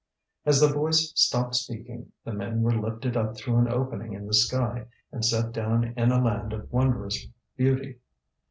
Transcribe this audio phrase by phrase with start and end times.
[0.47, 4.33] As the voice stopped speaking, the men were lifted up through an opening in the
[4.33, 7.99] sky and set down in a land of wondrous beauty.